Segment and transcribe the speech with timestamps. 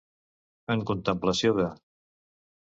[0.77, 1.71] En contemplació de.